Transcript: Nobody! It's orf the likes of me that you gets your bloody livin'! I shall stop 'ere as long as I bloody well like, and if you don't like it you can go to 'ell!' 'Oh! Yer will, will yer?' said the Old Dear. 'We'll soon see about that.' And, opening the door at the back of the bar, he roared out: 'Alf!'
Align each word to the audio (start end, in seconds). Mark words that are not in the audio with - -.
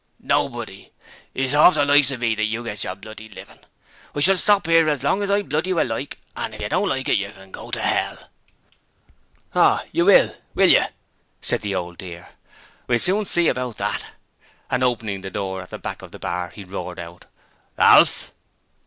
Nobody! 0.19 0.89
It's 1.35 1.53
orf 1.53 1.75
the 1.75 1.85
likes 1.85 2.09
of 2.09 2.21
me 2.21 2.33
that 2.33 2.45
you 2.45 2.63
gets 2.63 2.83
your 2.83 2.95
bloody 2.95 3.29
livin'! 3.29 3.59
I 4.15 4.19
shall 4.21 4.35
stop 4.35 4.67
'ere 4.67 4.89
as 4.89 5.03
long 5.03 5.21
as 5.21 5.29
I 5.29 5.43
bloody 5.43 5.73
well 5.73 5.85
like, 5.85 6.17
and 6.35 6.55
if 6.55 6.61
you 6.61 6.69
don't 6.69 6.89
like 6.89 7.07
it 7.07 7.19
you 7.19 7.31
can 7.31 7.51
go 7.51 7.69
to 7.69 7.79
'ell!' 7.85 8.17
'Oh! 9.53 9.79
Yer 9.91 10.05
will, 10.05 10.35
will 10.55 10.69
yer?' 10.71 10.89
said 11.39 11.61
the 11.61 11.75
Old 11.75 11.99
Dear. 11.99 12.29
'We'll 12.87 12.97
soon 12.97 13.25
see 13.25 13.47
about 13.47 13.77
that.' 13.77 14.07
And, 14.71 14.83
opening 14.83 15.21
the 15.21 15.29
door 15.29 15.61
at 15.61 15.69
the 15.69 15.77
back 15.77 16.01
of 16.01 16.09
the 16.11 16.17
bar, 16.17 16.49
he 16.49 16.63
roared 16.63 16.97
out: 16.97 17.25
'Alf!' 17.77 18.33